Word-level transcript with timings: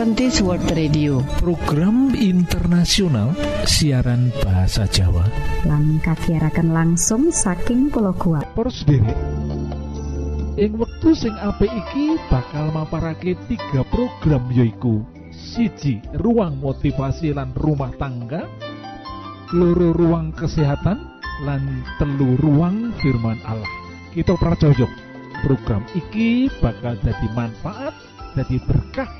Adventist 0.00 0.40
World 0.40 0.64
Radio. 0.72 1.20
Program 1.44 2.16
internasional 2.16 3.36
siaran 3.68 4.32
bahasa 4.40 4.88
Jawa. 4.88 5.28
Lan 5.68 6.00
kasiaraken 6.00 6.72
langsung 6.72 7.28
saking 7.28 7.92
pulau 7.92 8.16
kuat 8.16 8.48
derek 8.88 9.20
ing 10.56 10.72
wektu 10.80 11.12
sing 11.12 11.36
apik 11.36 11.68
iki 11.68 12.16
bakal 12.32 12.72
maparake 12.72 13.36
tiga 13.44 13.84
program 13.92 14.48
yoiku 14.48 15.04
siji 15.36 16.00
ruang 16.16 16.56
motivasi 16.64 17.36
lan 17.36 17.52
rumah 17.60 17.92
tangga. 18.00 18.48
Loro 19.52 19.92
ruang 19.92 20.32
kesehatan. 20.32 20.96
Lan 21.44 21.84
telu 22.00 22.40
ruang 22.40 22.96
firman 23.04 23.36
Allah. 23.44 23.68
Kita 24.16 24.32
pracojok 24.32 24.88
program 25.44 25.84
iki 25.92 26.48
bakal 26.64 26.96
jadi 27.04 27.26
manfaat 27.36 27.92
jadi 28.32 28.56
berkah 28.64 29.19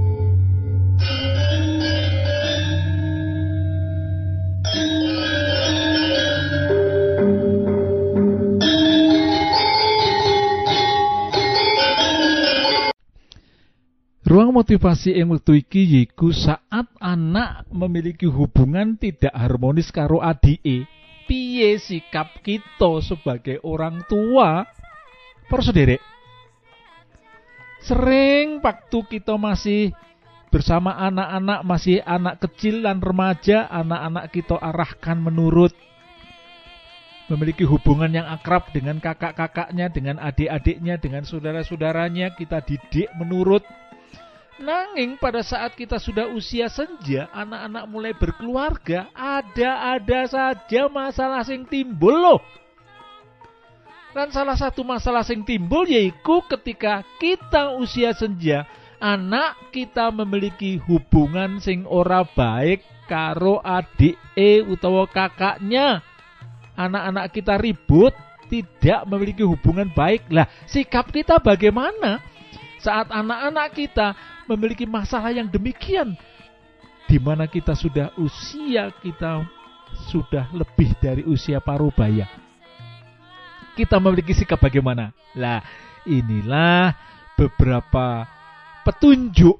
Motivasi 14.61 15.17
yang 15.17 15.33
waktu 15.33 15.65
iki 15.65 15.81
yaiku 15.89 16.29
saat 16.29 16.85
anak 17.01 17.65
memiliki 17.73 18.29
hubungan 18.29 18.93
tidak 18.93 19.33
harmonis 19.33 19.89
karo 19.89 20.21
adike. 20.21 20.85
Piye 21.25 21.81
sikap 21.81 22.45
kita 22.45 23.01
sebagai 23.01 23.57
orang 23.65 24.05
tua? 24.05 24.69
Para. 25.49 25.97
Sering 27.81 28.61
waktu 28.61 28.97
kita 29.09 29.33
masih 29.41 29.89
bersama 30.53 30.93
anak-anak 30.93 31.59
masih 31.65 31.97
anak 32.05 32.37
kecil 32.45 32.85
dan 32.85 33.01
remaja, 33.01 33.65
anak-anak 33.65 34.29
kita 34.29 34.61
arahkan 34.61 35.17
menurut 35.17 35.73
memiliki 37.31 37.63
hubungan 37.65 38.11
yang 38.11 38.27
akrab 38.27 38.69
dengan 38.75 38.99
kakak-kakaknya, 38.99 39.87
dengan 39.89 40.19
adik-adiknya, 40.19 40.99
dengan 40.99 41.23
saudara-saudaranya, 41.23 42.35
kita 42.35 42.59
didik 42.59 43.07
menurut 43.15 43.63
Nanging 44.61 45.17
pada 45.17 45.41
saat 45.41 45.73
kita 45.73 45.97
sudah 45.97 46.29
usia 46.29 46.69
senja, 46.69 47.25
anak-anak 47.33 47.85
mulai 47.89 48.13
berkeluarga, 48.13 49.09
ada-ada 49.17 50.21
saja 50.29 50.85
masalah 50.85 51.41
sing 51.41 51.65
timbul 51.65 52.13
loh. 52.13 52.41
Dan 54.13 54.29
salah 54.29 54.53
satu 54.53 54.85
masalah 54.85 55.25
sing 55.25 55.41
timbul 55.41 55.89
yaitu 55.89 56.45
ketika 56.45 57.01
kita 57.17 57.73
usia 57.81 58.13
senja, 58.13 58.69
anak 59.01 59.57
kita 59.73 60.13
memiliki 60.13 60.77
hubungan 60.85 61.57
sing 61.57 61.89
ora 61.89 62.21
baik 62.21 62.85
karo 63.09 63.57
adik 63.65 64.13
e 64.37 64.61
utawa 64.61 65.09
kakaknya. 65.09 66.05
Anak-anak 66.77 67.33
kita 67.33 67.57
ribut, 67.57 68.13
tidak 68.45 69.09
memiliki 69.09 69.41
hubungan 69.41 69.89
baik. 69.91 70.27
Lah, 70.29 70.45
sikap 70.69 71.09
kita 71.09 71.41
bagaimana? 71.41 72.21
Saat 72.81 73.13
anak-anak 73.13 73.77
kita 73.77 74.07
memiliki 74.51 74.83
masalah 74.83 75.31
yang 75.31 75.47
demikian 75.47 76.15
di 77.07 77.17
mana 77.19 77.47
kita 77.47 77.75
sudah 77.75 78.15
usia 78.19 78.87
kita 79.03 79.43
sudah 80.11 80.47
lebih 80.55 80.95
dari 80.99 81.23
usia 81.27 81.59
parubaya. 81.59 82.27
Kita 83.75 83.99
memiliki 83.99 84.31
sikap 84.35 84.59
bagaimana? 84.59 85.11
Lah, 85.35 85.59
inilah 86.07 86.95
beberapa 87.35 88.27
petunjuk 88.87 89.59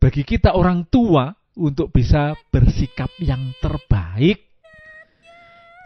bagi 0.00 0.22
kita 0.24 0.54
orang 0.56 0.86
tua 0.88 1.32
untuk 1.58 1.90
bisa 1.90 2.32
bersikap 2.48 3.10
yang 3.18 3.52
terbaik. 3.58 4.46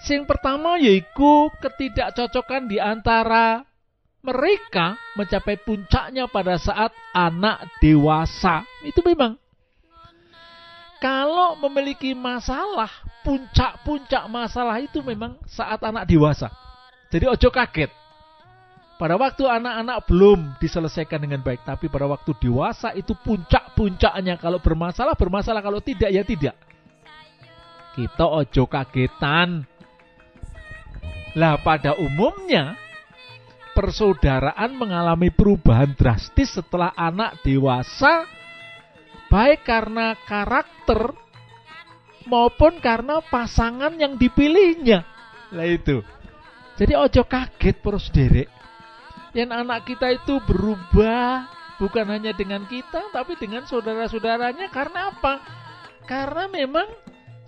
Yang 0.02 0.24
pertama 0.26 0.76
yaitu 0.82 1.48
ketidakcocokan 1.62 2.66
di 2.66 2.82
antara 2.82 3.62
mereka 4.22 4.94
mencapai 5.18 5.58
puncaknya 5.58 6.30
pada 6.30 6.54
saat 6.56 6.94
anak 7.10 7.66
dewasa. 7.82 8.62
Itu 8.86 9.02
memang. 9.02 9.34
Kalau 11.02 11.58
memiliki 11.58 12.14
masalah, 12.14 12.88
puncak-puncak 13.26 14.22
masalah 14.30 14.78
itu 14.78 15.02
memang 15.02 15.34
saat 15.50 15.82
anak 15.82 16.06
dewasa. 16.06 16.46
Jadi 17.10 17.26
ojo 17.26 17.50
kaget. 17.50 17.90
Pada 19.02 19.18
waktu 19.18 19.42
anak-anak 19.42 20.06
belum 20.06 20.54
diselesaikan 20.62 21.18
dengan 21.26 21.42
baik, 21.42 21.66
tapi 21.66 21.90
pada 21.90 22.06
waktu 22.06 22.38
dewasa 22.38 22.94
itu 22.94 23.18
puncak-puncaknya. 23.18 24.38
Kalau 24.38 24.62
bermasalah, 24.62 25.18
bermasalah. 25.18 25.58
Kalau 25.58 25.82
tidak, 25.82 26.14
ya 26.14 26.22
tidak. 26.22 26.54
Kita 27.98 28.22
ojo 28.22 28.62
kagetan. 28.70 29.66
Lah 31.34 31.58
pada 31.58 31.98
umumnya 31.98 32.78
persaudaraan 33.72 34.76
mengalami 34.76 35.32
perubahan 35.32 35.92
drastis 35.96 36.56
setelah 36.56 36.92
anak 36.96 37.40
dewasa, 37.44 38.24
baik 39.32 39.64
karena 39.64 40.16
karakter 40.28 41.16
maupun 42.28 42.78
karena 42.78 43.18
pasangan 43.24 43.96
yang 43.96 44.16
dipilihnya. 44.16 45.04
Lah 45.52 45.66
itu. 45.68 46.00
Jadi 46.76 46.92
ojo 46.96 47.22
kaget 47.28 47.76
terus 47.80 48.06
derek. 48.08 48.48
Yang 49.32 49.50
anak 49.52 49.80
kita 49.88 50.12
itu 50.12 50.40
berubah 50.44 51.48
bukan 51.80 52.06
hanya 52.12 52.36
dengan 52.36 52.68
kita 52.68 53.08
tapi 53.10 53.36
dengan 53.40 53.64
saudara-saudaranya 53.64 54.68
karena 54.68 55.12
apa? 55.12 55.40
Karena 56.04 56.48
memang 56.52 56.88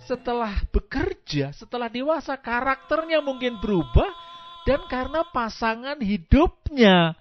setelah 0.01 0.53
bekerja, 0.69 1.53
setelah 1.53 1.89
dewasa 1.89 2.37
karakternya 2.37 3.21
mungkin 3.21 3.57
berubah 3.57 4.24
dan 4.65 4.81
karena 4.89 5.21
pasangan 5.29 6.01
hidupnya. 6.01 7.13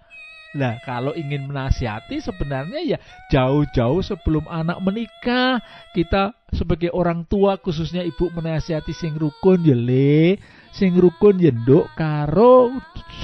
Lah, 0.55 0.79
kalau 0.87 1.11
ingin 1.19 1.51
menasihati 1.51 2.23
sebenarnya 2.23 2.79
ya 2.87 3.03
jauh-jauh 3.27 4.07
sebelum 4.07 4.47
anak 4.47 4.79
menikah, 4.87 5.59
kita 5.91 6.31
sebagai 6.55 6.95
orang 6.95 7.27
tua 7.27 7.59
khususnya 7.59 8.07
ibu 8.07 8.31
menasihati 8.31 8.95
sing 8.95 9.19
rukun 9.19 9.67
ya 9.67 9.75
le, 9.75 10.39
sing 10.71 10.95
rukun 10.95 11.43
ya 11.43 11.51
karo 11.99 12.71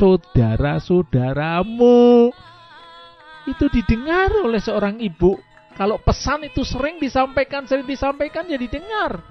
saudara-saudaramu. 0.03 2.35
Itu 3.47 3.71
didengar 3.71 4.35
oleh 4.43 4.59
seorang 4.59 4.99
ibu. 4.99 5.39
Kalau 5.79 6.03
pesan 6.03 6.51
itu 6.51 6.67
sering 6.67 6.99
disampaikan, 6.99 7.63
sering 7.71 7.87
disampaikan 7.87 8.51
ya 8.51 8.59
didengar. 8.59 9.23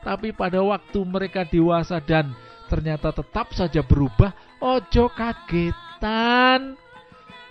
Tapi 0.00 0.32
pada 0.32 0.64
waktu 0.64 0.96
mereka 1.04 1.44
dewasa 1.44 2.00
dan 2.00 2.32
ternyata 2.68 3.14
tetap 3.14 3.52
saja 3.52 3.84
berubah, 3.84 4.32
ojo 4.60 5.10
kagetan. 5.12 6.78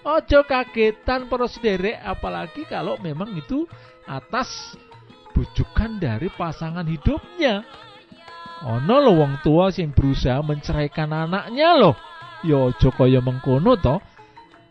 Ojo 0.04 0.44
kagetan 0.44 1.32
para 1.32 1.48
sederek 1.48 1.96
apalagi 2.04 2.68
kalau 2.68 3.00
memang 3.00 3.32
itu 3.40 3.64
atas 4.04 4.76
bujukan 5.32 5.96
dari 5.98 6.28
pasangan 6.28 6.84
hidupnya. 6.84 7.64
Ono 8.64 8.96
lo 9.00 9.12
wong 9.20 9.44
tua 9.44 9.72
sing 9.72 9.92
berusaha 9.92 10.40
menceraikan 10.40 11.12
anaknya 11.12 11.76
loh. 11.76 11.96
Yo 12.44 12.48
ya 12.48 12.58
ojo 12.72 12.90
kaya 12.96 13.20
mengkono 13.20 13.76
toh. 13.80 14.00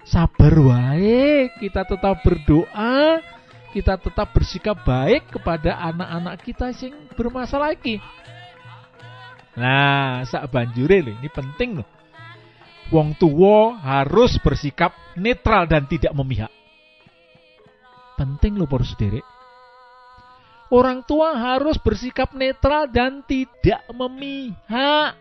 Sabar 0.02 0.52
wae, 0.58 1.46
kita 1.62 1.86
tetap 1.86 2.26
berdoa, 2.26 3.22
kita 3.70 3.94
tetap 3.96 4.34
bersikap 4.34 4.82
baik 4.82 5.30
kepada 5.30 5.78
anak-anak 5.78 6.42
kita 6.42 6.74
sing 6.74 6.90
bermasalah 7.14 7.70
lagi. 7.70 8.02
Nah, 9.52 10.24
sak 10.24 10.48
banjure 10.48 11.04
ini 11.04 11.28
penting 11.28 11.80
loh. 11.80 11.88
Wong 12.92 13.16
tua 13.16 13.76
harus 13.80 14.36
bersikap 14.40 14.92
netral 15.16 15.68
dan 15.68 15.88
tidak 15.88 16.12
memihak. 16.12 16.52
Penting 18.16 18.56
loh 18.60 18.68
poros 18.68 18.92
sederek. 18.92 19.24
Orang 20.72 21.04
tua 21.04 21.36
harus 21.36 21.76
bersikap 21.76 22.32
netral 22.32 22.88
dan 22.88 23.20
tidak 23.28 23.84
memihak. 23.92 25.20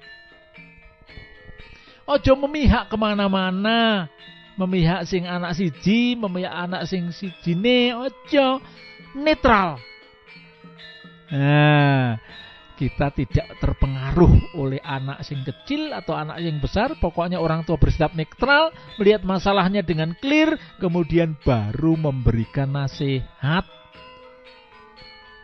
Ojo 2.07 2.33
memihak 2.47 2.87
ke 2.87 2.95
mana-mana. 2.95 4.07
Memihak 4.55 5.07
sing 5.07 5.27
anak 5.27 5.55
siji, 5.55 6.15
memihak 6.15 6.51
anak 6.51 6.87
sing 6.87 7.11
sijine, 7.11 7.95
ojo 7.95 8.63
netral. 9.15 9.79
Nah, 11.31 12.19
kita 12.81 13.13
tidak 13.13 13.61
terpengaruh 13.61 14.57
oleh 14.57 14.81
anak 14.81 15.21
sing 15.21 15.45
kecil 15.45 15.93
atau 15.93 16.17
anak 16.17 16.41
yang 16.41 16.57
besar. 16.57 16.97
Pokoknya 16.97 17.37
orang 17.37 17.61
tua 17.61 17.77
bersikap 17.77 18.17
netral, 18.17 18.73
melihat 18.97 19.21
masalahnya 19.21 19.85
dengan 19.85 20.17
clear, 20.17 20.57
kemudian 20.81 21.37
baru 21.45 21.93
memberikan 21.93 22.73
nasihat. 22.73 23.69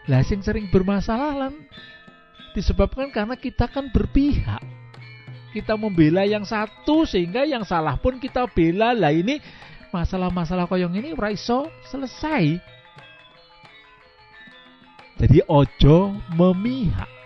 Lah 0.09 0.21
sing 0.25 0.41
sering 0.41 0.73
bermasalah 0.73 1.37
lan 1.37 1.53
disebabkan 2.57 3.13
karena 3.13 3.37
kita 3.37 3.69
kan 3.69 3.93
berpihak. 3.93 4.65
Kita 5.53 5.77
membela 5.77 6.25
yang 6.25 6.41
satu 6.41 7.05
sehingga 7.05 7.45
yang 7.45 7.61
salah 7.61 8.01
pun 8.01 8.17
kita 8.17 8.49
bela. 8.49 8.97
Lah 8.97 9.13
ini 9.13 9.37
masalah-masalah 9.93 10.65
koyong 10.65 10.97
ini 10.97 11.13
raiso 11.13 11.69
selesai. 11.85 12.57
Jadi 15.21 15.37
ojo 15.45 16.17
memihak. 16.33 17.16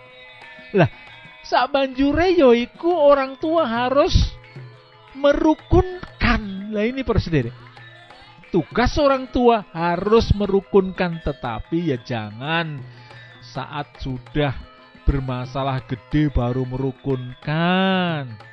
Lah, 0.72 0.88
sak 1.44 1.68
banjure 1.72 2.32
yoiku 2.32 2.90
orang 2.92 3.36
tua 3.36 3.68
harus 3.68 4.14
merukunkan. 5.16 6.72
Lah 6.72 6.84
ini 6.88 7.04
persedere. 7.04 7.52
Tugas 8.52 8.92
orang 9.00 9.32
tua 9.32 9.64
harus 9.72 10.28
merukunkan 10.36 11.24
tetapi 11.24 11.88
ya 11.92 11.98
jangan 12.04 12.84
saat 13.40 13.88
sudah 13.96 14.52
bermasalah 15.08 15.84
gede 15.88 16.28
baru 16.28 16.68
merukunkan. 16.68 18.52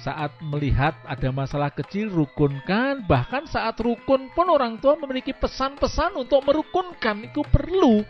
Saat 0.00 0.40
melihat 0.40 0.96
ada 1.04 1.28
masalah 1.32 1.68
kecil 1.68 2.08
rukunkan, 2.08 3.04
bahkan 3.04 3.44
saat 3.44 3.76
rukun 3.76 4.32
pun 4.32 4.48
orang 4.48 4.80
tua 4.80 4.96
memiliki 4.96 5.36
pesan-pesan 5.36 6.16
untuk 6.16 6.40
merukunkan 6.48 7.28
itu 7.28 7.44
perlu. 7.44 8.00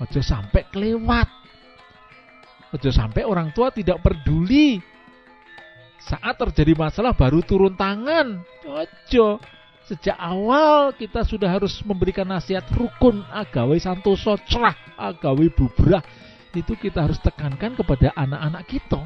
Ojo 0.00 0.20
sampai 0.24 0.64
kelewat. 0.72 1.41
Ojo 2.72 2.88
sampai 2.88 3.28
orang 3.28 3.52
tua 3.52 3.68
tidak 3.68 4.00
peduli. 4.00 4.80
Saat 6.02 6.40
terjadi 6.40 6.72
masalah 6.74 7.12
baru 7.12 7.44
turun 7.44 7.76
tangan. 7.76 8.40
Ojo. 8.64 9.38
Sejak 9.82 10.14
awal 10.16 10.94
kita 10.94 11.26
sudah 11.26 11.50
harus 11.52 11.82
memberikan 11.82 12.24
nasihat 12.24 12.64
rukun 12.70 13.26
agawe 13.28 13.74
santoso 13.82 14.38
cerah 14.46 14.78
agawe 14.94 15.50
bubrah 15.50 16.00
itu 16.54 16.78
kita 16.78 17.02
harus 17.02 17.18
tekankan 17.18 17.74
kepada 17.74 18.14
anak-anak 18.14 18.62
kita. 18.70 19.02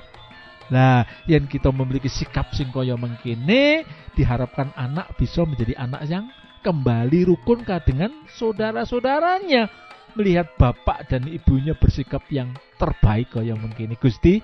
Nah, 0.69 1.07
yang 1.31 1.47
kita 1.47 1.71
memiliki 1.71 2.11
sikap 2.11 2.51
sing 2.53 2.75
kaya 2.75 2.99
mengkini 2.99 3.87
diharapkan 4.19 4.75
anak 4.75 5.15
bisa 5.17 5.47
menjadi 5.47 5.79
anak 5.79 6.03
yang 6.11 6.27
kembali 6.61 7.31
rukun 7.31 7.63
dengan 7.87 8.11
saudara-saudaranya 8.35 9.71
melihat 10.17 10.49
bapak 10.57 11.13
dan 11.13 11.29
ibunya 11.29 11.77
bersikap 11.77 12.25
yang 12.33 12.51
terbaik 12.81 13.29
kaya 13.31 13.53
mengkini 13.55 13.95
Gusti 14.01 14.41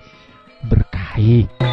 berkahi. 0.69 1.72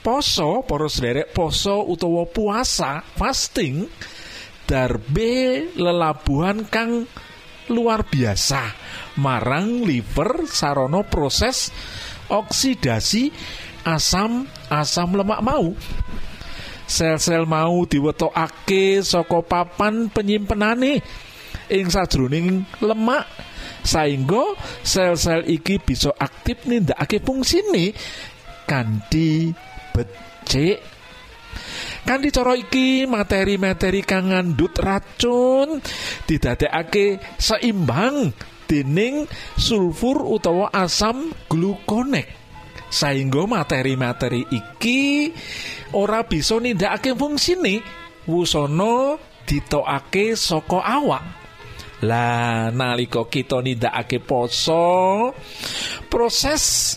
poso 0.00 0.64
para 0.64 0.88
sederek 0.88 1.32
poso 1.36 1.84
utawa 1.84 2.24
puasa 2.28 3.04
fasting 3.16 3.84
darbe 4.64 5.68
lelabuhan 5.76 6.64
kang 6.68 7.04
luar 7.70 8.06
biasa. 8.06 8.74
Marang 9.20 9.86
liver 9.86 10.46
sarono 10.50 11.06
proses 11.06 11.70
oksidasi 12.30 13.30
asam 13.86 14.46
asam 14.70 15.14
lemak 15.14 15.40
mau. 15.42 15.74
Sel-sel 16.90 17.46
mau 17.46 17.86
diwetokake 17.86 18.98
saka 19.06 19.46
papan 19.46 20.10
penyimpenane 20.10 20.98
ing 21.70 21.86
sajroning 21.86 22.66
lemak 22.82 23.30
saingga 23.86 24.58
sel-sel 24.82 25.46
iki 25.46 25.78
bisa 25.78 26.10
aktif 26.18 26.66
nindakake 26.66 27.22
fungsine 27.22 27.94
kanthi 28.66 29.54
becik 29.92 30.78
kanthi 32.04 32.28
cara 32.32 32.58
iki 32.58 33.04
materi-materi 33.06 34.02
kang 34.02 34.32
ngandhut 34.34 34.74
racun 34.80 35.78
didadekake 36.26 37.22
seimbang 37.38 38.34
dening 38.70 39.26
sulfur 39.58 40.22
utawa 40.30 40.70
asam 40.70 41.34
glukonek. 41.50 42.38
Saingga 42.90 43.46
materi-materi 43.46 44.46
iki 44.50 45.30
ora 45.94 46.26
bisa 46.26 46.58
nindakake 46.58 47.14
fungsine 47.14 47.82
wusana 48.26 49.14
ditokake 49.46 50.34
saka 50.34 50.82
awak. 50.82 51.22
Lah 52.02 52.74
nalika 52.74 53.26
kita 53.30 53.62
nindakake 53.62 54.18
poso 54.18 55.30
proses 56.10 56.96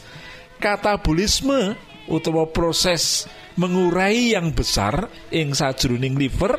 katabolisme 0.58 1.93
utawa 2.08 2.50
proses 2.50 3.30
mengurai 3.56 4.34
yang 4.34 4.52
besar 4.52 5.08
ing 5.30 5.54
sajroning 5.54 6.18
liver 6.18 6.58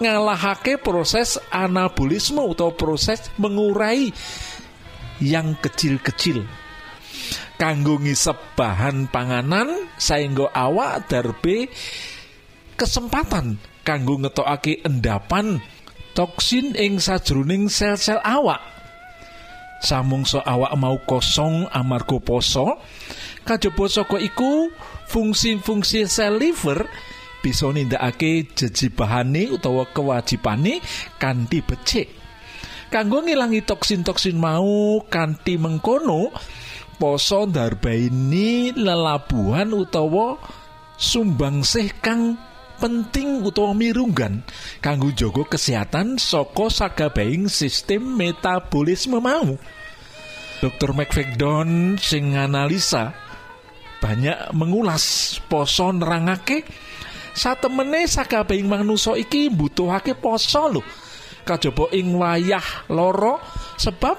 ngalahake 0.00 0.80
proses 0.80 1.36
anabolisme 1.52 2.40
atau 2.42 2.72
proses 2.72 3.28
mengurai 3.36 4.10
yang 5.22 5.54
kecil-kecil. 5.60 6.42
Kanggo 7.60 8.00
ngisep 8.02 8.58
bahan 8.58 9.06
panganan 9.06 9.86
saengga 9.94 10.50
awak 10.50 11.06
darbe 11.06 11.70
kesempatan 12.74 13.60
kanggo 13.86 14.18
ngetokake 14.18 14.82
endapan 14.82 15.62
toksin 16.16 16.74
ing 16.74 16.98
sajroning 16.98 17.70
sel-sel 17.70 18.18
awak 18.18 18.71
samungsa 19.82 20.40
awak 20.46 20.72
mau 20.78 20.96
kosong 21.02 21.66
amarga 21.74 22.22
poso 22.22 22.78
kajaba 23.42 23.84
saka 23.90 24.16
iku 24.22 24.70
fungsi-fungsi 25.10 26.06
sel 26.06 26.38
liver 26.38 26.86
bisa 27.42 27.66
nindakake 27.74 28.54
jejibahane 28.54 29.50
utawa 29.50 29.90
kewajibane 29.90 30.78
kanthi 31.18 31.58
becik. 31.58 32.08
Kanggo 32.86 33.24
ngilangi 33.24 33.66
toksin-toksin 33.66 34.38
mau 34.38 35.02
kanthi 35.10 35.58
mengkono, 35.58 36.30
poso 37.02 37.50
ndarbaini 37.50 38.76
lelabuhan 38.78 39.74
utawa 39.74 40.38
sumbangsih 40.94 41.98
kang 41.98 42.38
penting 42.82 43.46
utawa 43.46 43.70
mirunggan 43.70 44.42
kanggo 44.82 45.14
jaga 45.14 45.46
kesehatan 45.46 46.18
saka 46.18 46.66
sagabehing 46.66 47.46
sistem 47.46 48.18
metabolisme 48.18 49.22
mau. 49.22 49.54
Dr. 50.58 50.90
McFadden 50.90 51.94
sing 52.02 52.34
analisa 52.34 53.14
banyak 54.02 54.50
mengulas 54.50 55.38
poso 55.46 55.94
nerangake 55.94 56.66
satemene 57.38 58.10
sakabehing 58.10 58.66
manungsa 58.66 59.14
iki 59.14 59.46
mbutuhake 59.46 60.18
poso 60.18 60.66
lho 60.66 60.82
kajaba 61.46 61.90
ing 61.94 62.14
wayah 62.18 62.90
loro 62.90 63.38
sebab 63.78 64.14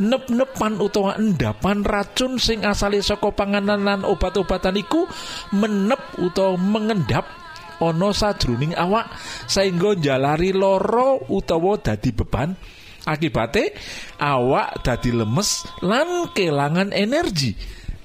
nep-nepan 0.00 0.80
utawa 0.80 1.14
endapan 1.16 1.80
racun 1.86 2.36
sing 2.40 2.66
asale 2.66 2.98
saka 3.00 3.30
panganan 3.30 3.84
lan 3.84 4.00
obat-obatan 4.02 4.80
iku 4.80 5.06
menep 5.54 6.00
utawa 6.18 6.58
mengendap 6.58 7.43
ana 7.90 8.14
sajroning 8.14 8.72
awak 8.72 9.10
sehingga 9.50 9.98
jalari 9.98 10.54
loro 10.54 11.20
utawa 11.28 11.76
dadi 11.76 12.14
beban 12.14 12.56
akibate 13.04 13.76
awak 14.22 14.80
dadi 14.80 15.12
lemes 15.12 15.68
lan 15.84 16.32
kelangan 16.32 16.94
energi 16.94 17.52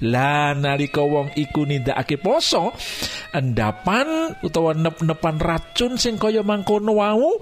Lah 0.00 0.56
nalika 0.56 1.04
wong 1.04 1.36
iku 1.36 1.68
nindakake 1.68 2.16
poso, 2.16 2.72
endapan 3.36 4.32
utawa 4.40 4.72
nep-nepan 4.72 5.36
racun 5.36 6.00
sing 6.00 6.16
kaya 6.16 6.40
mangkono 6.40 6.96
wau 6.96 7.36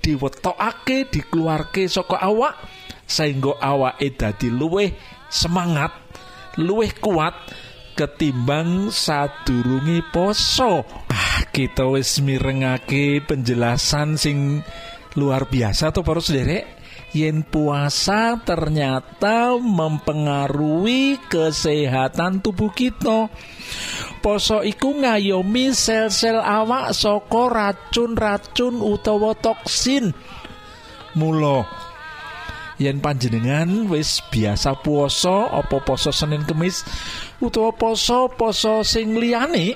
diwetokake 0.00 1.12
dikeluarke 1.12 1.84
saka 1.84 2.16
awak 2.16 2.56
sehingga 3.04 3.60
awake 3.60 4.16
dadi 4.16 4.48
luwih 4.48 4.88
semangat, 5.28 5.92
luwih 6.56 6.96
kuat 6.96 7.36
ketimbang 7.92 8.88
sadurunge 8.88 10.00
poso. 10.08 10.88
Kita 11.58 11.90
wis 11.90 12.22
mirengake 12.22 13.18
penjelasan 13.18 14.14
sing 14.14 14.62
luar 15.18 15.50
biasa 15.50 15.90
tuh 15.90 16.06
para 16.06 16.22
sederek 16.22 16.62
yen 17.10 17.42
puasa 17.42 18.38
ternyata 18.46 19.58
mempengaruhi 19.58 21.18
kesehatan 21.26 22.46
tubuh 22.46 22.70
kita. 22.70 23.26
Poso 24.22 24.62
iku 24.62 25.02
ngayomi 25.02 25.74
sel-sel 25.74 26.38
awak 26.38 26.94
saka 26.94 27.50
racun-racun 27.50 28.78
utawa 28.78 29.34
toksin. 29.34 30.14
Mula 31.18 31.66
yen 32.78 33.02
panjenengan 33.02 33.90
wis 33.90 34.22
biasa 34.30 34.78
puasa 34.78 35.50
apa 35.50 35.82
poso 35.82 36.14
Senin 36.14 36.46
Kemis 36.46 36.86
utawa 37.42 37.74
poso-poso 37.74 38.86
sing 38.86 39.18
liyane 39.18 39.74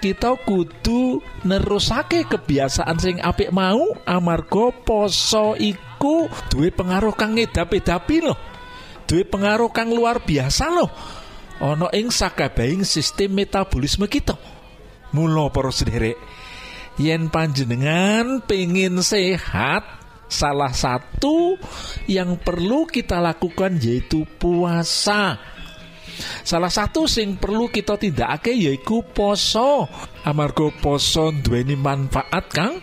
kita 0.00 0.40
kudu 0.48 1.20
nerusake 1.44 2.24
kebiasaan 2.24 2.96
sing 2.96 3.16
apik 3.20 3.52
mau 3.52 3.92
amarga 4.08 4.72
poso 4.72 5.54
iku 5.54 6.26
duwe 6.48 6.72
pengaruh 6.72 7.12
kang 7.12 7.36
ngedap-edapi 7.36 8.16
loh 8.24 8.38
duwe 9.04 9.28
pengaruh 9.28 9.68
kang 9.68 9.92
luar 9.92 10.24
biasa 10.24 10.72
loh 10.72 10.90
ana 11.60 11.92
ing 11.92 12.08
sakabehing 12.08 12.88
sistem 12.88 13.36
metabolisme 13.36 14.08
kita. 14.08 14.34
Mula 15.12 15.52
para 15.52 15.68
sederek 15.68 16.16
yen 16.96 17.28
panjenengan 17.28 18.40
pengen 18.44 19.04
sehat 19.04 19.84
salah 20.30 20.70
satu 20.70 21.58
yang 22.06 22.38
perlu 22.38 22.86
kita 22.86 23.18
lakukan 23.18 23.76
yaitu 23.82 24.22
puasa 24.38 25.36
Salah 26.44 26.70
satu 26.70 27.04
sing 27.08 27.40
perlu 27.40 27.68
kita 27.72 27.96
tindakake 27.96 28.52
yaiku 28.54 29.02
poso. 29.04 29.88
Amarga 30.24 30.68
poso 30.80 31.32
duweni 31.32 31.74
manfaat 31.74 32.44
kang 32.52 32.80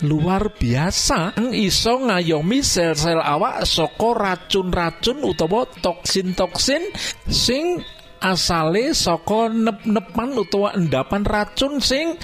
luar 0.00 0.56
biasa 0.56 1.36
iso 1.52 2.00
ngayomi 2.08 2.64
sel-sel 2.64 3.20
awak 3.20 3.68
saka 3.68 4.08
racun-racun 4.16 5.20
utawa 5.20 5.68
toksin-toksin 5.84 6.88
sing 7.28 7.84
asale 8.20 8.96
saka 8.96 9.52
nep-nepan 9.52 10.36
utawa 10.36 10.72
endapan 10.72 11.24
racun 11.24 11.80
sing 11.84 12.16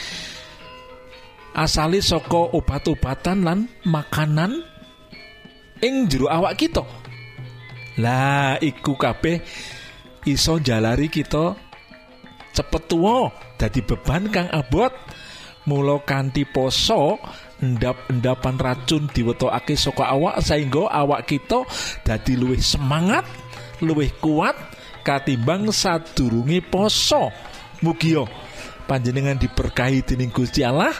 asale 1.56 2.00
saka 2.00 2.52
obat-obatan 2.52 3.44
lan 3.44 3.58
makanan 3.84 4.60
ing 5.80 6.08
jero 6.08 6.28
awak 6.28 6.56
kita. 6.60 6.84
Lah 7.96 8.60
iku 8.60 8.92
kabeh 8.92 9.40
iso 10.26 10.58
jalari 10.58 11.06
kita 11.06 11.54
cepet 12.52 12.82
tua 12.90 13.30
dadi 13.56 13.80
beban 13.80 14.28
kang 14.28 14.50
abot. 14.50 14.90
Mula 15.66 15.98
kanthi 16.06 16.46
poso 16.46 17.18
endap-endapan 17.58 18.54
racun 18.54 19.10
diwetokake 19.10 19.74
saka 19.74 20.14
awak 20.14 20.38
sehingga 20.38 20.86
awak 20.86 21.26
kita 21.26 21.66
dadi 22.06 22.38
luwih 22.38 22.62
semangat 22.62 23.26
luwih 23.82 24.14
kuat 24.22 24.54
katimbang 25.02 25.74
sadurunge 25.74 26.62
poso. 26.62 27.34
Mugia 27.82 28.22
panjenengan 28.86 29.34
diberkahi 29.42 30.06
dening 30.06 30.30
Gusti 30.30 30.62
Allah. 30.62 30.94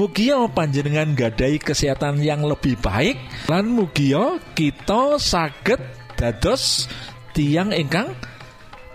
Mugia 0.00 0.48
panjenengan 0.48 1.12
gadai 1.12 1.60
kesehatan 1.60 2.24
yang 2.24 2.40
lebih 2.40 2.80
baik. 2.80 3.20
Lan 3.52 3.68
mugia 3.68 4.40
kita 4.56 5.20
saged 5.20 5.76
dados 6.16 6.88
tiang 7.36 7.68
ingkang 7.76 8.16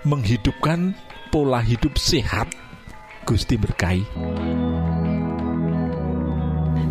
menghidupkan 0.05 0.93
pola 1.33 1.59
hidup 1.59 1.97
sehat. 1.97 2.47
Gusti 3.25 3.57
berkahi. 3.57 4.05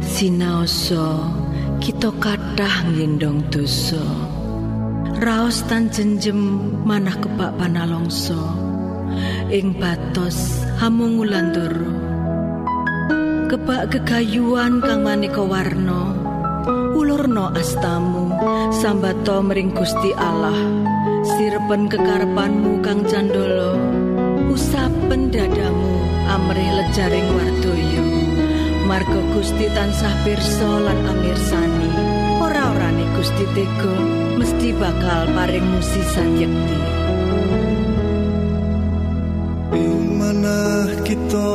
Sinaoso 0.02 1.30
kita 1.78 2.10
kathah 2.18 2.90
ngendong 2.90 3.46
dosa. 3.54 4.02
Raos 5.22 5.62
tan 5.70 5.88
jenjem 5.94 6.36
manah 6.82 7.14
kebak 7.22 7.54
panalongso. 7.54 8.42
Ing 9.46 9.78
batos 9.78 10.66
hamung 10.82 11.22
ulandoro. 11.22 11.86
Kebak 13.46 13.94
gegayuan 13.94 14.82
kang 14.82 15.06
maneka 15.06 15.46
warna. 15.46 16.18
Ulurno 16.98 17.54
astamu 17.54 18.34
sambato 18.74 19.38
mring 19.38 19.70
Gusti 19.70 20.10
Allah. 20.18 20.93
Sirpen 21.24 21.88
kekarepanmu 21.88 22.84
kang 22.84 23.00
candolo 23.08 23.80
Usapen 24.52 25.32
dadamu 25.32 25.96
amrih 26.28 26.68
lejaring 26.76 27.28
wardoyo 27.32 28.04
Margo 28.84 29.24
Gusti 29.32 29.64
tansah 29.72 30.12
pirsa 30.28 30.68
lan 30.84 31.00
amirsani. 31.08 31.88
Ora-orane 32.36 33.08
Gusti 33.16 33.48
Tego 33.56 33.96
mesti 34.36 34.76
bakal 34.76 35.32
paring 35.32 35.64
musisan 35.64 36.36
yekti. 36.36 36.80
Ing 39.72 40.20
manah 40.20 41.00
kita 41.00 41.48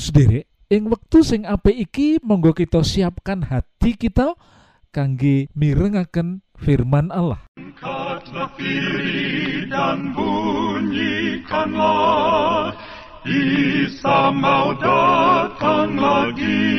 sendiri 0.00 0.48
ing 0.72 0.88
wektu 0.88 1.20
sing 1.20 1.44
apik 1.44 1.76
iki 1.76 2.16
monggo 2.24 2.56
kita 2.56 2.80
siapkan 2.80 3.44
hati 3.44 3.94
kita 3.98 4.32
kangge 4.94 5.46
mirengaken 5.52 6.40
firman 6.56 7.12
Allah. 7.12 7.44
Dan 9.70 10.10
bunyikanlah 10.18 11.30
Isa 13.22 14.34
mau 14.34 14.74
datang 14.80 15.94
lagi. 15.94 16.72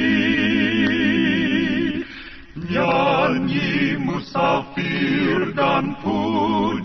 Nyanyi 2.71 3.95
musafir 4.01 5.55
dan 5.55 5.95
pujikanlah 6.03 6.81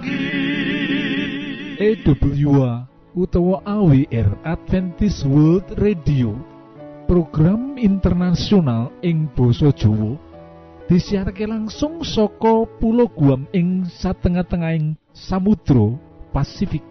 lagi. 0.00 0.16
EWA 1.80 2.88
utawa 3.12 3.60
AWR 3.68 4.40
Adventist 4.44 5.28
World 5.28 5.76
Radio. 5.76 6.32
Program 7.10 7.74
internasional 7.74 8.94
ing 9.02 9.26
Boso 9.34 9.74
Jowo 9.74 10.14
disiharke 10.86 11.42
langsung 11.42 12.06
soko 12.06 12.70
pulau 12.78 13.10
Guam 13.10 13.50
ing 13.50 13.82
satengah-tengahing 13.90 14.94
Samudro 15.10 15.98
Pasifik. 16.30 16.86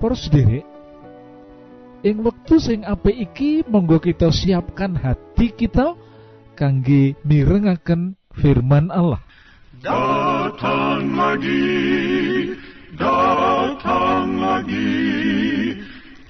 Pros 0.00 0.32
derek 0.32 0.64
yang 2.02 2.24
waktu 2.26 2.56
sing 2.58 2.80
apik 2.82 3.14
iki 3.14 3.62
monggo 3.68 4.02
kita 4.02 4.32
siapkan 4.32 4.96
hati 4.96 5.54
kita 5.54 5.94
kangge 6.56 7.14
mirengaken 7.22 8.16
firman 8.32 8.88
Allah. 8.88 9.20
Datang 9.82 11.10
lagi, 11.18 12.54
datang 12.94 14.38
lagi, 14.38 14.94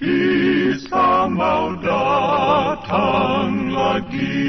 Isa 0.01 1.29
mau 1.29 1.77
datang 1.85 3.69
lagi. 3.77 4.41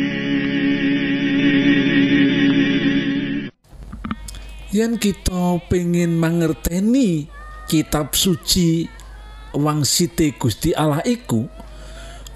Yen 4.71 4.95
kita 4.95 5.59
pengen 5.67 6.15
mangerteni 6.15 7.27
kitab 7.67 8.15
suci 8.15 8.87
wangsite 9.51 10.31
Gusti 10.39 10.71
Allah 10.71 11.03
iku 11.03 11.51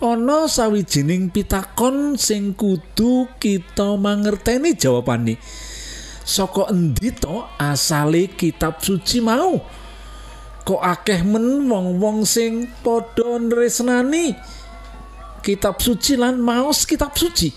ana 0.03 0.51
sawijining 0.51 1.31
pitakon 1.31 2.19
sing 2.19 2.53
kudu 2.53 3.31
kita 3.39 3.95
mangerteni 3.95 4.75
jawabane 4.77 5.39
saka 6.27 6.67
endi 6.75 7.15
to 7.15 7.47
asale 7.55 8.27
kitab 8.35 8.83
suci 8.83 9.23
mau? 9.23 9.55
Kok 10.67 10.83
akeh 10.83 11.23
men 11.23 11.63
wong-wong 11.71 12.27
sing 12.27 12.67
padha 12.83 13.39
nresnani 13.39 14.35
kitab 15.39 15.79
suci 15.79 16.19
lan 16.19 16.43
maos 16.43 16.83
kitab 16.83 17.15
suci? 17.15 17.47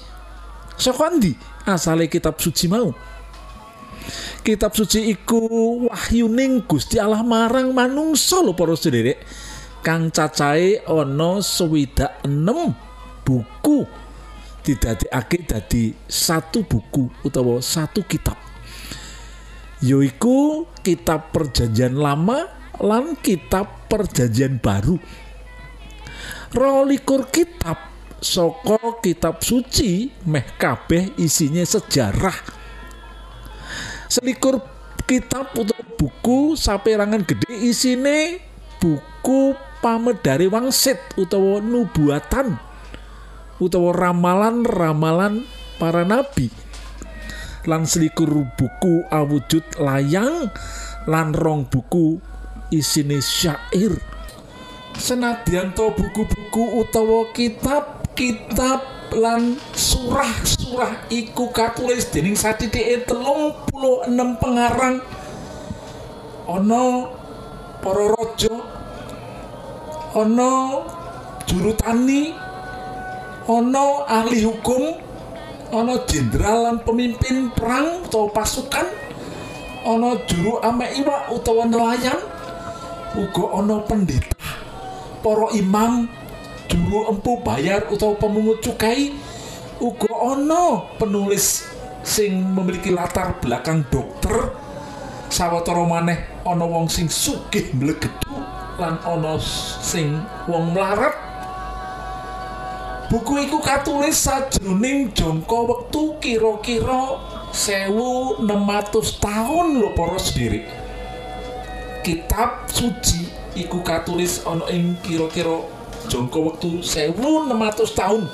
Saka 0.78 1.10
endi 1.10 1.34
asale 1.66 2.06
kitab 2.06 2.38
suci 2.38 2.70
mau? 2.70 2.94
Kitab 4.46 4.72
suci 4.72 5.10
iku 5.10 5.42
wahyuning 5.90 6.64
Gusti 6.64 6.96
Allah 6.96 7.26
marang 7.26 7.74
manungsa 7.74 8.40
lho 8.40 8.56
para 8.56 8.72
sederek 8.78 9.20
kang 9.82 10.08
cacahe 10.14 10.80
ana 10.86 11.42
swidak 11.42 12.22
enem 12.22 12.70
buku. 13.26 13.84
Didadekake 14.60 15.48
dadi 15.48 15.92
satu 16.04 16.62
buku 16.68 17.08
utawa 17.24 17.64
satu 17.64 18.04
kitab 18.04 18.49
yaiku 19.80 20.68
kitab 20.84 21.32
perjanjian 21.32 21.96
lama 21.96 22.48
lan 22.80 23.16
kitab 23.20 23.88
perjanjian 23.88 24.60
baru. 24.60 24.96
Rolikur 26.50 27.30
kitab 27.32 27.78
saka 28.20 29.00
kitab 29.00 29.40
suci 29.40 30.12
meh 30.28 30.44
kabeh 30.60 31.16
isinya 31.16 31.64
sejarah. 31.64 32.36
Selikur 34.10 34.60
kitab 35.06 35.54
utawa 35.56 35.84
buku 35.96 36.54
saperangan 36.58 37.22
gede 37.22 37.50
isine 37.50 38.42
buku 38.82 39.54
pamedare 39.80 40.50
wangsit 40.50 40.98
utawa 41.14 41.62
nubuatan 41.62 42.58
utawa 43.60 43.90
ramalan-ramalan 43.92 45.44
para 45.78 46.02
nabi 46.02 46.48
lan 47.68 47.84
selikur 47.84 48.30
buku 48.56 49.04
awujud 49.10 49.64
layang 49.80 50.48
lan 51.04 51.32
rong 51.36 51.68
buku 51.68 52.20
isine 52.72 53.20
syair. 53.20 53.98
Senadyan 54.96 55.72
to 55.72 55.90
buku-buku 55.96 56.84
utawa 56.84 57.32
kitab-kitab 57.32 58.84
lan 59.16 59.56
surah-surah 59.72 61.08
iku 61.08 61.50
katulis 61.50 62.12
dening 62.12 62.36
satitike 62.36 63.08
telung 63.08 63.56
puluh 63.72 64.04
enam 64.06 64.36
pengarang. 64.36 65.00
Ana 66.46 67.08
para 67.80 68.12
ana 70.10 70.52
juru 71.46 71.72
tani 71.78 72.34
ana 73.46 73.86
ahli 74.10 74.42
hukum 74.42 75.09
ana 75.70 76.02
jenderal 76.06 76.66
lan 76.66 76.76
pemimpin 76.82 77.54
perang 77.54 78.02
utawa 78.02 78.30
pasukan 78.34 78.86
ana 79.86 80.18
juru 80.26 80.58
ame 80.66 80.86
iwak 80.98 81.30
utawa 81.30 81.64
nelayan 81.70 82.18
uga 83.14 83.44
ana 83.54 83.78
pendeta 83.86 84.34
para 85.22 85.46
imam 85.54 86.10
juru 86.66 87.14
empu 87.14 87.38
bayar 87.46 87.86
utawa 87.86 88.18
pemungut 88.18 88.58
cukai 88.66 89.14
uga 89.78 90.10
ana 90.34 90.90
penulis 90.98 91.70
sing 92.02 92.34
memiliki 92.50 92.90
latar 92.90 93.38
belakang 93.38 93.86
dokter 93.94 94.50
sawetara 95.30 95.86
maneh 95.86 96.18
ana 96.42 96.66
wong 96.66 96.90
sing 96.90 97.06
sugih 97.06 97.70
mlegedu 97.78 98.42
lan 98.82 98.98
ana 99.06 99.38
sing 99.78 100.18
wong 100.50 100.74
melarat 100.74 101.29
buku 103.10 103.50
iku 103.50 103.58
katulis 103.58 104.22
sajroning 104.22 105.10
jangka 105.10 105.58
wektu 105.66 106.14
kira-kira 106.22 107.18
1600 107.50 108.46
tahun 109.18 109.66
lho 109.82 109.90
para 109.98 110.14
sendiri 110.22 110.62
kitab 112.06 112.70
suci 112.70 113.26
iku 113.58 113.82
katulis 113.82 114.46
ana 114.46 114.62
ing 114.70 114.94
kira-kira 115.02 115.58
jangka 116.08 116.38
wektu 116.38 116.80
1600 116.82 117.98
tahun. 117.98 118.30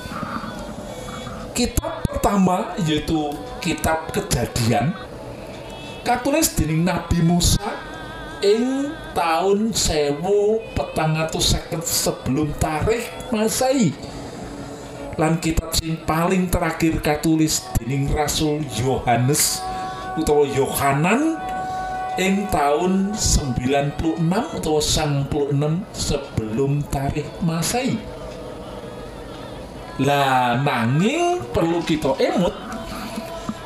Kitab 1.57 2.05
pertama 2.05 2.77
yaitu 2.85 3.33
kitab 3.65 4.13
kejadian 4.13 4.93
katulis 6.05 6.53
dening 6.53 6.85
Nabi 6.85 7.25
Musa 7.25 7.81
ing 8.45 8.93
tahun 9.17 9.73
1450 9.73 11.81
sebelum 11.81 12.53
tarikh 12.61 13.09
Masehi 13.33 13.97
lan 15.17 15.41
kitab 15.41 15.73
sing 15.73 15.97
paling 16.05 16.53
terakhir 16.53 17.01
katulis 17.01 17.65
dening 17.81 18.13
Rasul 18.13 18.61
Yohanes 18.77 19.65
utawa 20.21 20.45
Yohanan 20.45 21.41
ing 22.21 22.49
tahun 22.53 23.17
96 23.17 23.97
utawa 24.61 24.81
96 24.81 25.97
sebelum 25.97 26.85
tarikh 26.93 27.29
Masehi. 27.41 27.97
Lah 30.05 30.61
nanging 30.61 31.41
perlu 31.49 31.81
kita 31.81 32.13
emut 32.21 32.53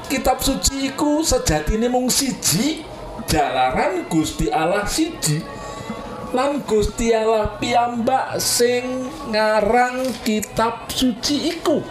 kitab 0.07 0.39
suci 0.39 0.91
iku 0.95 1.27
sejatine 1.27 1.91
mung 1.91 2.07
siji 2.11 2.87
jalaran 3.27 4.07
Gusti 4.07 4.47
Allah 4.51 4.87
siji 4.87 5.43
lan 6.31 6.63
Gusti 6.63 7.11
Allah 7.11 7.59
piyambak 7.59 8.39
sing 8.39 9.11
ngarang 9.31 10.07
kitab 10.23 10.87
suci 10.91 11.51
iku. 11.55 11.83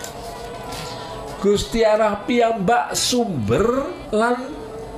Gusti 1.39 1.83
Allah 1.83 2.23
piyambak 2.23 2.95
sumber 2.95 3.87
lan 4.11 4.49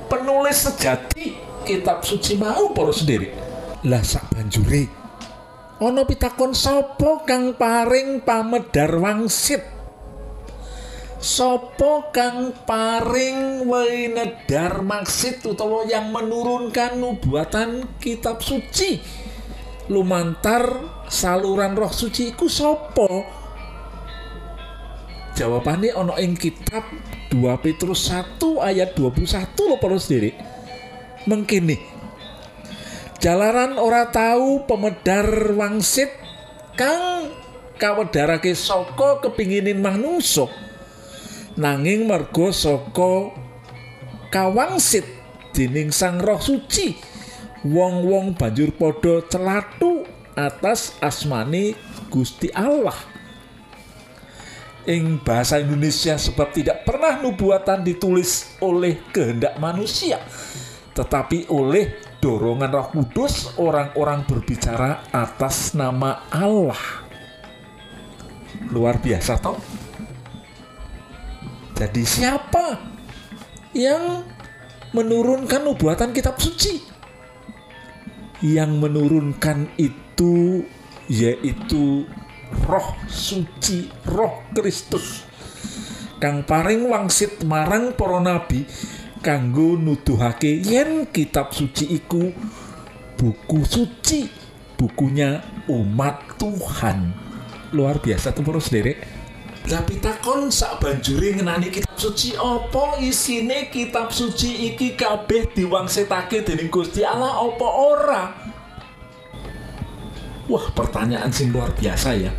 penulis 0.06 0.66
sejati 0.66 1.38
kitab 1.66 2.06
suci 2.06 2.38
mau 2.38 2.70
para 2.70 2.94
sendiri. 2.94 3.34
Lah 3.82 4.02
sak 4.02 4.30
banjure 4.30 5.02
ana 5.82 6.06
pitakon 6.06 6.54
sapa 6.54 7.26
kang 7.26 7.58
paring 7.58 8.22
pamedar 8.22 8.94
wangsit? 9.02 9.66
Sopo 11.22 12.10
kang 12.10 12.50
paring 12.66 13.62
winedar 13.70 14.82
maksid 14.82 15.38
utawa 15.46 15.86
yang 15.86 16.10
menurunkan 16.10 16.98
nubuatan 16.98 17.98
kitab 18.02 18.42
suci 18.42 18.98
lumantar 19.92 20.80
saluran 21.12 21.76
roh 21.76 21.92
suci 21.92 22.32
iku 22.32 22.48
sopo 22.48 23.28
jawabannya 25.36 25.92
ono 25.92 26.16
ing 26.16 26.32
kitab 26.40 26.88
2 27.28 27.36
Petrus 27.60 28.08
1 28.08 28.40
ayat 28.64 28.96
21 28.96 29.68
lho 29.68 29.76
para 29.76 29.96
sendiri 30.00 30.32
mengkini 31.28 31.76
jalaran 33.20 33.76
ora 33.76 34.08
tahu 34.08 34.64
pemedar 34.64 35.52
wangsit 35.52 36.10
kang 36.74 37.42
kawedarake 37.82 38.54
saka 38.54 39.18
kepinginin 39.26 39.82
manungsa. 39.82 40.46
Nanging 41.58 42.06
merga 42.06 42.54
saka 42.54 43.34
kawangsit 44.30 45.04
dening 45.52 45.90
Sang 45.90 46.22
Roh 46.22 46.38
Suci 46.38 46.96
wong-wong 47.66 48.34
banjur 48.34 48.74
padha 48.74 49.22
celatu 49.26 50.06
atas 50.34 50.98
asmane 50.98 51.74
Gusti 52.10 52.50
Allah. 52.54 52.96
Ing 54.82 55.22
bahasa 55.22 55.62
Indonesia 55.62 56.18
sebab 56.18 56.50
tidak 56.50 56.82
pernah 56.82 57.22
nubuatan 57.22 57.86
ditulis 57.86 58.58
oleh 58.58 58.98
kehendak 59.14 59.54
manusia 59.62 60.18
tetapi 60.92 61.48
oleh 61.48 61.96
dorongan 62.20 62.70
Roh 62.70 62.88
Kudus 62.92 63.56
orang-orang 63.56 64.28
berbicara 64.28 65.08
atas 65.10 65.72
nama 65.72 66.28
Allah. 66.28 66.78
Luar 68.68 69.00
biasa 69.00 69.40
toh? 69.40 69.58
Jadi 71.72 72.04
siapa 72.04 72.78
yang 73.72 74.22
menurunkan 74.92 75.64
nubuatan 75.64 76.12
kitab 76.12 76.36
suci. 76.36 76.91
Yang 78.42 78.70
menurunkan 78.74 79.70
itu 79.78 80.66
yaitu 81.06 82.10
roh 82.66 82.88
suci, 83.06 83.86
roh 84.06 84.42
Kristus. 84.50 85.24
Kang 86.18 86.46
paring 86.46 86.86
wangsit 86.86 87.42
marang 87.42 87.94
para 87.98 88.22
nabi 88.22 88.66
kanggo 89.22 89.78
nuduhake 89.78 90.62
yen 90.62 91.06
kitab 91.10 91.54
suci 91.54 91.86
iku 91.98 92.30
buku 93.18 93.58
suci, 93.62 94.26
bukunya 94.74 95.42
umat 95.70 96.38
Tuhan. 96.38 97.14
Luar 97.70 98.02
biasa 98.02 98.34
tuh 98.34 98.42
terus 98.42 98.70
derek. 98.70 98.98
Lah 99.70 99.78
pitakon 99.86 100.50
sak 100.50 100.82
banjuri 100.82 101.38
ngenani 101.38 101.70
kitab 101.70 101.94
suci 101.94 102.34
apa 102.34 102.98
isine 102.98 103.70
kitab 103.70 104.10
suci 104.10 104.74
iki 104.74 104.98
kabeh 104.98 105.54
diwangsetake 105.54 106.42
dening 106.42 106.66
Gusti 106.66 107.06
Allah 107.06 107.38
apa 107.38 107.68
ora? 107.70 108.22
Wah, 110.50 110.66
pertanyaan 110.74 111.30
sing 111.30 111.54
luar 111.54 111.70
biasa 111.78 112.10
ya. 112.18 112.34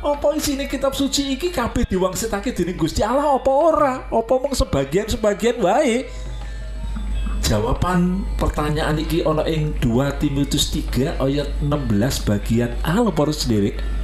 Apa 0.00 0.32
isine 0.32 0.64
kitab 0.64 0.96
suci 0.96 1.36
iki 1.36 1.52
kabeh 1.52 1.84
diwangsetake 1.84 2.56
dening 2.56 2.80
Gusti 2.80 3.04
Allah 3.04 3.36
apa 3.36 3.52
ora? 3.52 3.94
Apa 4.08 4.32
mung 4.40 4.56
sebagian-sebagian 4.56 5.60
wae? 5.60 6.08
Jawaban 7.44 8.24
pertanyaan 8.40 8.96
iki 8.96 9.20
ana 9.20 9.44
ing 9.44 9.76
2 9.84 10.16
Timotius 10.16 10.72
3 10.72 11.20
ayat 11.20 11.52
16 11.60 12.24
bagian 12.24 12.72
A 12.88 13.04
para 13.12 13.36
sendiri. 13.36 13.99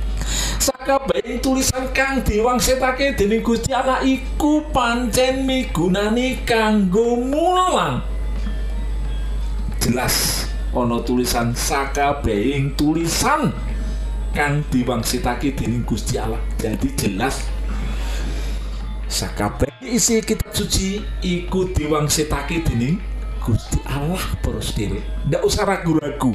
Sakabehing 0.57 1.39
tulisan 1.45 1.93
kang 1.95 2.25
diwangsetake 2.25 3.15
dening 3.15 3.45
Gusti 3.45 3.71
Allah 3.71 4.03
iku 4.03 4.67
pancen 4.73 5.47
migunani 5.47 6.43
kanggo 6.43 7.21
mulang. 7.21 8.03
Jelas 9.79 10.47
ana 10.75 10.99
tulisan 11.05 11.55
sakabehing 11.55 12.75
tulisan 12.75 13.55
kang 14.35 14.67
diwangsitake 14.73 15.55
dening 15.55 15.87
Gusti 15.87 16.19
Allah. 16.19 16.41
Jadi 16.59 16.89
jelas 16.99 17.47
sakabeh 19.07 19.71
isi 19.87 20.19
kitab 20.25 20.51
suci 20.51 20.99
iku 21.23 21.71
diwangsitake 21.71 22.67
dening 22.67 22.99
Gusti 23.39 23.79
Allah 23.87 24.19
para 24.43 24.59
sendiri. 24.59 24.99
Ndak 25.31 25.43
usah 25.47 25.63
ragu-ragu. 25.63 26.35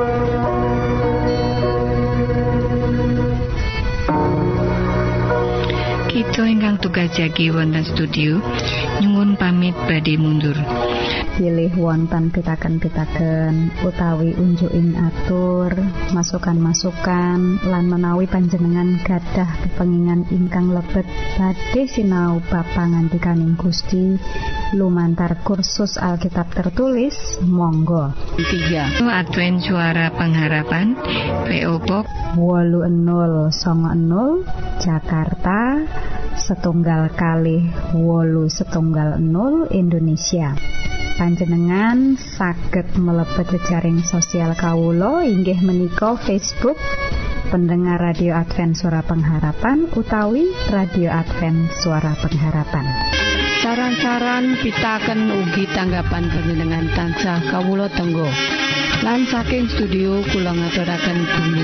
Ingkang 6.31 6.79
tugas 6.79 7.11
jagi 7.11 7.51
wonten 7.51 7.83
studio 7.83 8.39
nyuwun 9.03 9.35
pamit 9.35 9.75
badhe 9.83 10.15
mundur. 10.15 10.55
pilih 11.41 11.73
wonten 11.79 12.29
pitaken-pitaken 12.29 13.73
utawi 13.81 14.37
unjuking 14.37 14.93
atur 14.93 15.73
masukan-masukan 16.13 17.57
lan 17.65 17.85
menawi 17.89 18.29
panjenengan 18.29 19.01
gadah 19.01 19.49
kepengingan 19.65 20.29
ingkang 20.29 20.69
lebet 20.69 21.07
badhe 21.39 21.89
sinau 21.89 22.37
bab 22.51 22.67
pangantikaning 22.77 23.57
Gusti 23.57 24.21
lumantar 24.77 25.41
kursus 25.41 25.97
Alkitab 25.97 26.53
tertulis 26.53 27.17
monggo 27.41 28.13
3. 28.37 29.01
Advent 29.01 29.65
Suara 29.65 30.13
Pengharapan 30.13 30.93
PO 31.47 31.73
Box 31.89 32.05
8090 32.37 34.45
Jakarta 34.77 35.59
setunggal 36.51 37.15
kali 37.15 37.63
wolu 37.95 38.51
setunggal 38.51 39.23
0 39.23 39.71
Indonesia. 39.71 40.51
Panjenengan 41.15 42.19
saged 42.19 42.91
mlebet 42.99 43.55
jejaring 43.55 44.03
sosial 44.03 44.51
kawulo 44.59 45.23
inggih 45.23 45.63
menika 45.63 46.19
Facebook 46.19 46.75
pendengar 47.47 48.03
radio 48.03 48.35
Advent 48.35 48.75
Suara 48.75 48.99
Pengharapan 48.99 49.95
utawi 49.95 50.51
radio 50.67 51.15
Advent 51.15 51.71
Suara 51.71 52.19
Pengharapan. 52.19 52.83
Saran-saran 53.63 54.59
pitaken 54.59 55.31
ugi 55.31 55.71
tanggapan 55.71 56.27
panjenengan 56.27 56.91
tansah 56.91 57.47
kawula 57.47 57.87
tenggo. 57.95 58.27
Lan 59.07 59.23
saking 59.23 59.71
studio 59.71 60.19
kula 60.27 60.51
ngaturaken 60.51 61.17
bumi 61.31 61.63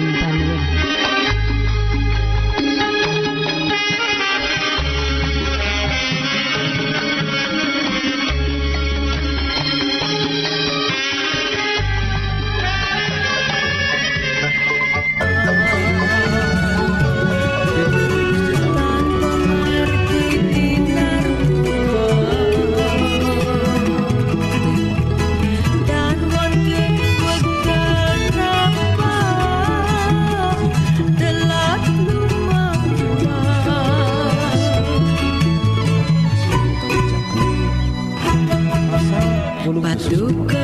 look 40.15 40.56